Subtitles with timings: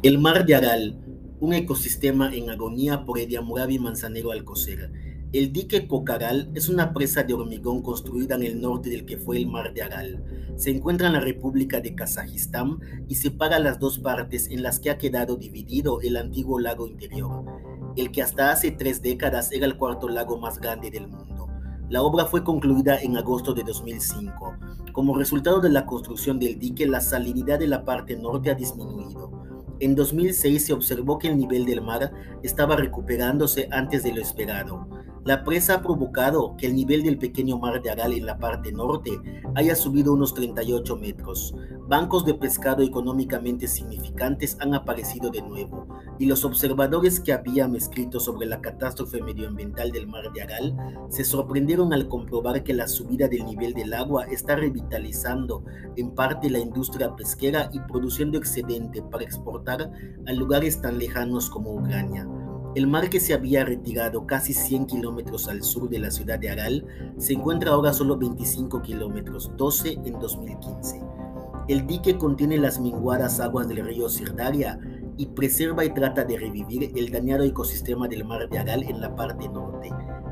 [0.00, 0.96] El mar de Aral,
[1.40, 4.92] un ecosistema en agonía por Ediamurabi Manzanero Alcocer.
[5.32, 9.38] El dique Cocaral es una presa de hormigón construida en el norte del que fue
[9.38, 10.22] el mar de Aral.
[10.54, 14.90] Se encuentra en la República de Kazajistán y separa las dos partes en las que
[14.90, 17.44] ha quedado dividido el antiguo lago interior,
[17.96, 21.48] el que hasta hace tres décadas era el cuarto lago más grande del mundo.
[21.88, 24.58] La obra fue concluida en agosto de 2005.
[24.92, 29.37] Como resultado de la construcción del dique, la salinidad de la parte norte ha disminuido.
[29.80, 34.88] En 2006 se observó que el nivel del mar estaba recuperándose antes de lo esperado.
[35.24, 38.72] La presa ha provocado que el nivel del pequeño mar de Aral en la parte
[38.72, 39.10] norte
[39.54, 41.54] haya subido unos 38 metros.
[41.86, 45.86] Bancos de pescado económicamente significantes han aparecido de nuevo
[46.18, 50.76] y los observadores que habían escrito sobre la catástrofe medioambiental del mar de Aral
[51.08, 55.64] se sorprendieron al comprobar que la subida del nivel del agua está revitalizando
[55.96, 59.90] en parte la industria pesquera y produciendo excedente para exportar
[60.26, 62.28] a lugares tan lejanos como Ucrania.
[62.74, 66.50] El mar que se había retirado casi 100 kilómetros al sur de la ciudad de
[66.50, 71.00] Aral se encuentra ahora solo 25 kilómetros, 12 en 2015.
[71.68, 74.78] El dique contiene las minguadas aguas del río Sirdaria
[75.18, 79.14] y preserva y trata de revivir el dañado ecosistema del mar de Aral en la
[79.14, 79.90] parte norte,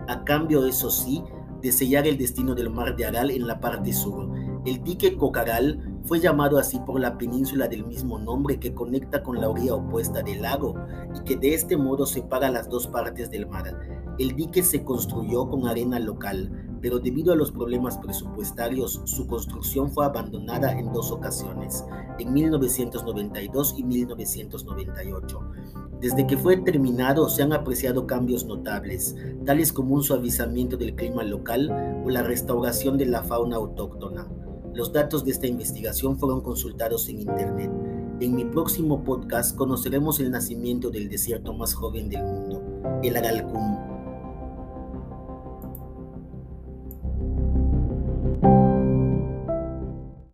[0.09, 1.23] a cambio, eso sí,
[1.61, 4.31] de sellar el destino del mar de Aral en la parte sur.
[4.65, 9.41] El dique Cocaral fue llamado así por la península del mismo nombre que conecta con
[9.41, 10.75] la orilla opuesta del lago
[11.15, 13.78] y que de este modo separa las dos partes del mar.
[14.19, 19.91] El dique se construyó con arena local, pero debido a los problemas presupuestarios, su construcción
[19.91, 21.84] fue abandonada en dos ocasiones,
[22.20, 25.41] en 1992 y 1998.
[26.01, 31.25] Desde que fue terminado se han apreciado cambios notables, tales como un suavizamiento del clima
[31.25, 34.28] local o la restauración de la fauna autóctona.
[34.73, 37.73] Los datos de esta investigación fueron consultados en Internet.
[38.21, 42.62] En mi próximo podcast conoceremos el nacimiento del desierto más joven del mundo,
[43.03, 43.96] el Aralcum.